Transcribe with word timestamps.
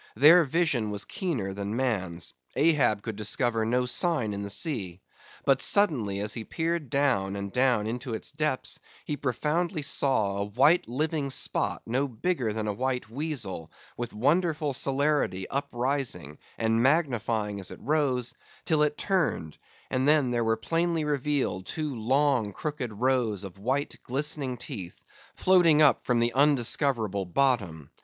Their 0.15 0.45
vision 0.45 0.89
was 0.89 1.05
keener 1.05 1.53
than 1.53 1.75
man's; 1.75 2.33
Ahab 2.55 3.03
could 3.03 3.15
discover 3.15 3.63
no 3.65 3.85
sign 3.85 4.33
in 4.33 4.41
the 4.41 4.49
sea. 4.49 4.99
But 5.45 5.61
suddenly 5.61 6.19
as 6.21 6.33
he 6.33 6.43
peered 6.43 6.89
down 6.89 7.35
and 7.35 7.53
down 7.53 7.85
into 7.85 8.15
its 8.15 8.31
depths, 8.31 8.79
he 9.05 9.15
profoundly 9.15 9.83
saw 9.83 10.37
a 10.37 10.45
white 10.45 10.87
living 10.87 11.29
spot 11.29 11.83
no 11.85 12.07
bigger 12.07 12.51
than 12.51 12.67
a 12.67 12.73
white 12.73 13.11
weasel, 13.11 13.69
with 13.95 14.11
wonderful 14.11 14.73
celerity 14.73 15.47
uprising, 15.49 16.39
and 16.57 16.81
magnifying 16.81 17.59
as 17.59 17.69
it 17.69 17.79
rose, 17.79 18.33
till 18.65 18.81
it 18.81 18.97
turned, 18.97 19.55
and 19.91 20.07
then 20.07 20.31
there 20.31 20.43
were 20.43 20.57
plainly 20.57 21.03
revealed 21.03 21.67
two 21.67 21.93
long 21.93 22.51
crooked 22.51 22.91
rows 22.91 23.43
of 23.43 23.59
white, 23.59 23.95
glistening 24.01 24.57
teeth, 24.57 25.03
floating 25.35 25.79
up 25.79 26.03
from 26.07 26.17
the 26.19 26.33
undiscoverable 26.33 27.23
bottom. 27.25 27.91